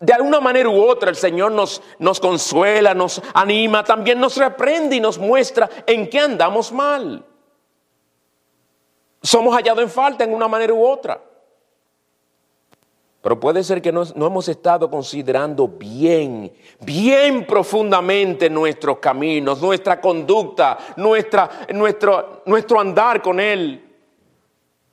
[0.00, 4.96] de alguna manera u otra el Señor nos, nos consuela, nos anima, también nos reprende
[4.96, 7.24] y nos muestra en qué andamos mal.
[9.26, 11.20] Somos hallados en falta en una manera u otra.
[13.20, 20.78] Pero puede ser que no, hemos estado considerando bien, bien profundamente nuestros caminos, nuestra conducta,
[20.94, 23.82] nuestra, nuestro, nuestro andar con Él.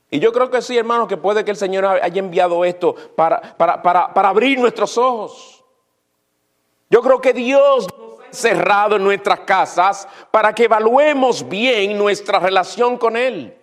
[0.09, 3.55] Y yo creo que sí, hermanos, que puede que el Señor haya enviado esto para,
[3.55, 5.63] para, abrir nuestros ojos.
[6.89, 12.39] Yo creo que Dios nos ha encerrado en nuestras casas para que evaluemos bien nuestra
[12.39, 13.59] relación con Él,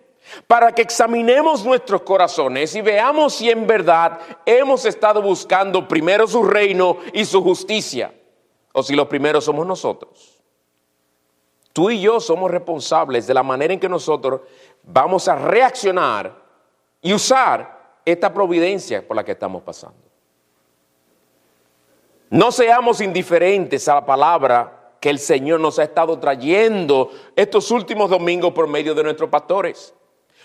[0.47, 6.43] para que examinemos nuestros corazones y veamos si en verdad hemos estado buscando primero su
[6.43, 8.13] reino y su justicia,
[8.73, 10.41] o si los primeros somos nosotros.
[11.73, 14.41] Tú y yo somos responsables de la manera en que nosotros
[14.83, 16.35] vamos a reaccionar
[17.01, 19.97] y usar esta providencia por la que estamos pasando.
[22.29, 28.09] No seamos indiferentes a la palabra que el Señor nos ha estado trayendo estos últimos
[28.09, 29.93] domingos por medio de nuestros pastores.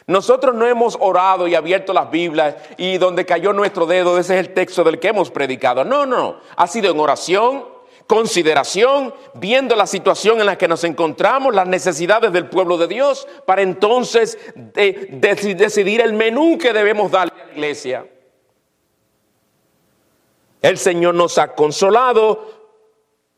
[0.08, 4.46] Nosotros no hemos orado y abierto las Biblias y donde cayó nuestro dedo, ese es
[4.46, 5.84] el texto del que hemos predicado.
[5.84, 7.64] No, no, ha sido en oración,
[8.06, 13.26] consideración, viendo la situación en la que nos encontramos, las necesidades del pueblo de Dios,
[13.46, 18.06] para entonces decidir el menú que debemos darle a la iglesia.
[20.62, 22.46] El Señor nos ha consolado,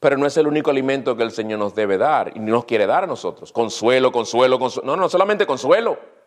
[0.01, 2.87] pero no es el único alimento que el Señor nos debe dar y nos quiere
[2.87, 3.53] dar a nosotros.
[3.53, 4.87] Consuelo, consuelo, consuelo.
[4.87, 6.18] No, no solamente consuelo.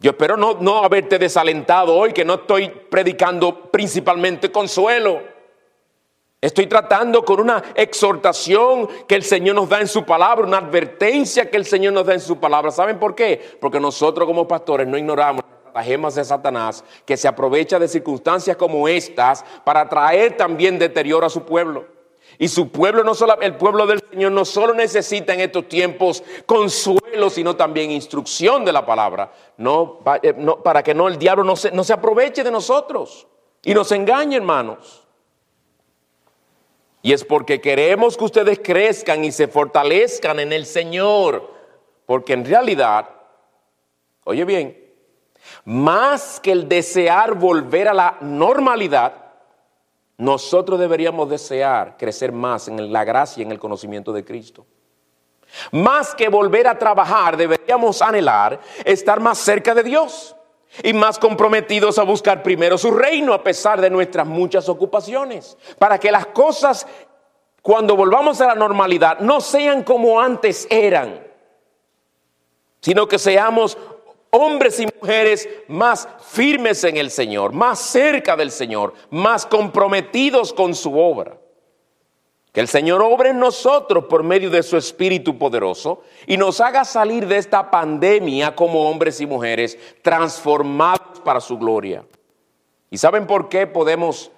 [0.00, 5.20] Yo espero no, no haberte desalentado hoy, que no estoy predicando principalmente consuelo.
[6.40, 11.50] Estoy tratando con una exhortación que el Señor nos da en su palabra, una advertencia
[11.50, 12.70] que el Señor nos da en su palabra.
[12.70, 13.58] ¿Saben por qué?
[13.60, 15.42] Porque nosotros como pastores no ignoramos
[15.74, 21.26] las gemas de Satanás que se aprovecha de circunstancias como estas para traer también deterioro
[21.26, 21.97] a su pueblo.
[22.38, 26.22] Y su pueblo, no solo, el pueblo del Señor, no solo necesita en estos tiempos
[26.46, 29.32] consuelo, sino también instrucción de la palabra.
[29.56, 33.26] No, eh, para que no el diablo no se, no se aproveche de nosotros
[33.64, 35.04] y nos engañe, hermanos.
[37.02, 41.52] Y es porque queremos que ustedes crezcan y se fortalezcan en el Señor.
[42.06, 43.08] Porque en realidad,
[44.24, 44.78] oye bien,
[45.64, 49.27] más que el desear volver a la normalidad,
[50.18, 54.66] nosotros deberíamos desear crecer más en la gracia y en el conocimiento de Cristo.
[55.70, 60.34] Más que volver a trabajar, deberíamos anhelar estar más cerca de Dios
[60.82, 65.98] y más comprometidos a buscar primero su reino a pesar de nuestras muchas ocupaciones, para
[65.98, 66.86] que las cosas
[67.62, 71.26] cuando volvamos a la normalidad no sean como antes eran,
[72.80, 73.78] sino que seamos
[74.30, 80.74] hombres y mujeres más firmes en el Señor, más cerca del Señor, más comprometidos con
[80.74, 81.38] su obra.
[82.52, 86.84] Que el Señor obre en nosotros por medio de su Espíritu poderoso y nos haga
[86.84, 92.04] salir de esta pandemia como hombres y mujeres transformados para su gloria.
[92.90, 94.30] ¿Y saben por qué podemos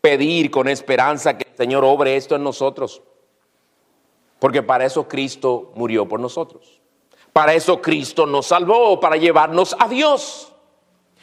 [0.00, 3.02] pedir con esperanza que el Señor obre esto en nosotros?
[4.38, 6.79] Porque para eso Cristo murió por nosotros.
[7.32, 10.50] Para eso Cristo nos salvó, para llevarnos a Dios.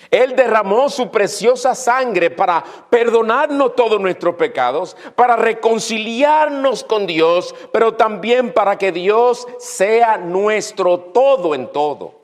[0.10, 7.95] Él derramó su preciosa sangre para perdonarnos todos nuestros pecados, para reconciliarnos con Dios, pero
[7.95, 12.16] también para que Dios sea nuestro todo en todo.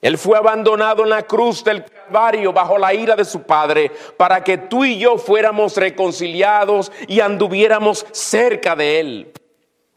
[0.00, 4.42] Él fue abandonado en la cruz del Calvario bajo la ira de su Padre para
[4.42, 9.32] que tú y yo fuéramos reconciliados y anduviéramos cerca de Él.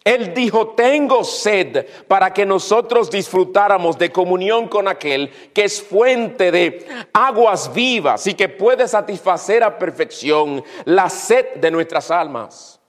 [0.04, 6.51] Él dijo, tengo sed para que nosotros disfrutáramos de comunión con aquel que es fuente
[6.51, 12.82] de aguas vivas y que puede satisfacer a perfección la sed de nuestras almas.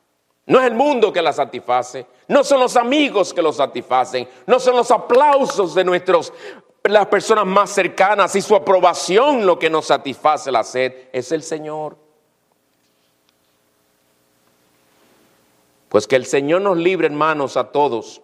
[0.46, 4.58] No es el mundo que la satisface, no son los amigos que lo satisfacen, no
[4.58, 6.32] son los aplausos de nuestros
[6.82, 11.42] las personas más cercanas y su aprobación lo que nos satisface la sed, es el
[11.42, 12.03] Señor.
[15.94, 18.20] Pues que el Señor nos libre, hermanos, a todos,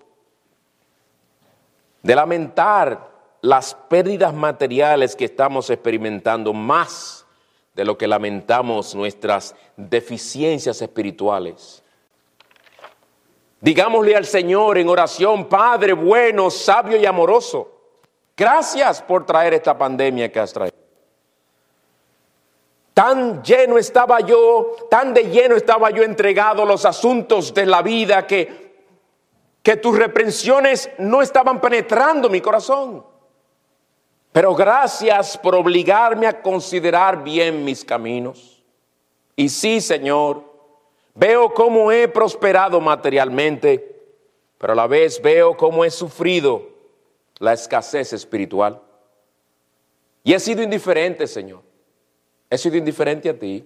[2.03, 3.13] de lamentar
[3.43, 7.25] las pérdidas materiales que estamos experimentando, más
[7.77, 11.85] de lo que lamentamos nuestras deficiencias espirituales.
[13.61, 17.71] Digámosle al Señor en oración, Padre bueno, sabio y amoroso,
[18.37, 20.80] gracias por traer esta pandemia que has traído.
[22.95, 27.83] Tan lleno estaba yo, tan de lleno estaba yo entregado a los asuntos de la
[27.83, 28.75] vida que,
[29.63, 33.05] que tus reprensiones no estaban penetrando mi corazón.
[34.33, 38.63] Pero gracias por obligarme a considerar bien mis caminos.
[39.35, 40.45] Y sí, Señor,
[41.15, 44.03] veo cómo he prosperado materialmente,
[44.59, 46.69] pero a la vez veo cómo he sufrido
[47.39, 48.81] la escasez espiritual.
[50.23, 51.70] Y he sido indiferente, Señor.
[52.51, 53.65] He sido indiferente a ti.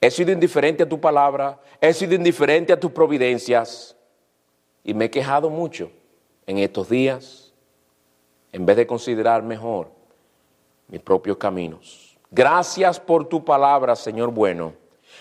[0.00, 1.60] He sido indiferente a tu palabra.
[1.80, 3.94] He sido indiferente a tus providencias.
[4.82, 5.92] Y me he quejado mucho
[6.46, 7.52] en estos días
[8.52, 9.90] en vez de considerar mejor
[10.88, 12.18] mis propios caminos.
[12.30, 14.72] Gracias por tu palabra, Señor bueno.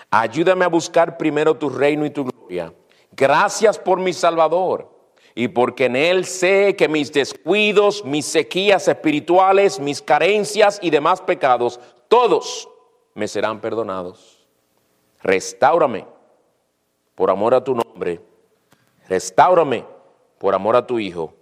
[0.09, 2.73] Ayúdame a buscar primero tu reino y tu gloria.
[3.11, 4.89] Gracias por mi Salvador
[5.35, 11.21] y porque en Él sé que mis descuidos, mis sequías espirituales, mis carencias y demás
[11.21, 11.79] pecados,
[12.09, 12.67] todos
[13.13, 14.45] me serán perdonados.
[15.21, 16.05] Restáurame
[17.15, 18.21] por amor a tu nombre.
[19.07, 19.85] Restáurame
[20.37, 21.33] por amor a tu Hijo.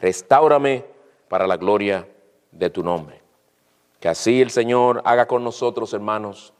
[0.00, 0.84] Restáurame
[1.28, 2.08] para la gloria
[2.50, 3.20] de tu nombre.
[4.00, 6.54] Que así el Señor haga con nosotros, hermanos.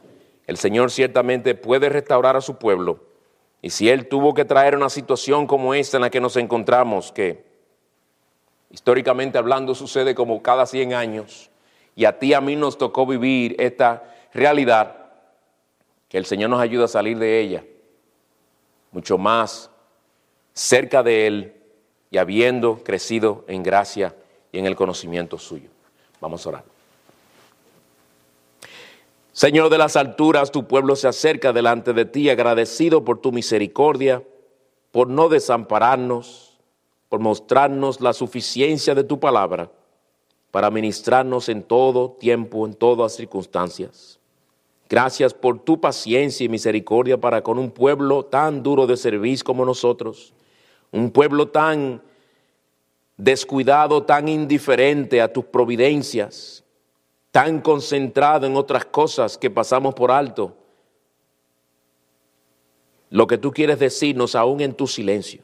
[0.46, 3.00] El Señor ciertamente puede restaurar a su pueblo.
[3.62, 7.12] Y si Él tuvo que traer una situación como esta en la que nos encontramos,
[7.12, 7.44] que
[8.70, 11.49] históricamente hablando sucede como cada 100 años,
[12.00, 14.96] y a ti a mí nos tocó vivir esta realidad,
[16.08, 17.62] que el Señor nos ayuda a salir de ella,
[18.90, 19.68] mucho más
[20.54, 21.52] cerca de Él
[22.10, 24.16] y habiendo crecido en gracia
[24.50, 25.68] y en el conocimiento suyo.
[26.22, 26.64] Vamos a orar.
[29.34, 34.22] Señor de las alturas, tu pueblo se acerca delante de ti, agradecido por tu misericordia,
[34.90, 36.58] por no desampararnos,
[37.10, 39.70] por mostrarnos la suficiencia de tu palabra,
[40.50, 44.18] para ministrarnos en todo tiempo, en todas circunstancias.
[44.88, 49.64] Gracias por tu paciencia y misericordia para con un pueblo tan duro de servicio como
[49.64, 50.34] nosotros,
[50.90, 52.02] un pueblo tan
[53.16, 56.64] descuidado, tan indiferente a tus providencias,
[57.30, 60.56] tan concentrado en otras cosas que pasamos por alto.
[63.10, 65.42] Lo que tú quieres decirnos aún en tu silencio.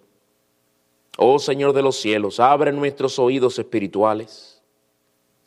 [1.19, 4.56] Oh Señor de los cielos, abre nuestros oídos espirituales,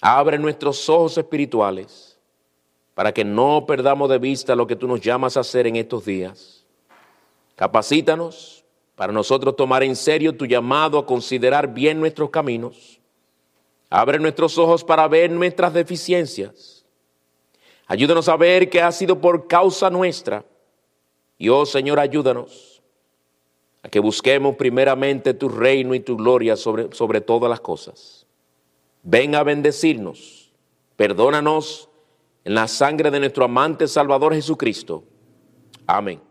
[0.01, 2.17] abre nuestros ojos espirituales
[2.93, 6.05] para que no perdamos de vista lo que tú nos llamas a hacer en estos
[6.05, 6.65] días.
[7.55, 12.99] Capacítanos para nosotros tomar en serio tu llamado a considerar bien nuestros caminos.
[13.89, 16.85] Abre nuestros ojos para ver nuestras deficiencias.
[17.87, 20.45] Ayúdanos a ver que ha sido por causa nuestra.
[21.37, 22.83] Y oh Señor, ayúdanos
[23.81, 28.18] a que busquemos primeramente tu reino y tu gloria sobre, sobre todas las cosas.
[29.03, 30.51] Ven a bendecirnos,
[30.95, 31.89] perdónanos
[32.43, 35.03] en la sangre de nuestro amante Salvador Jesucristo.
[35.87, 36.28] Amén.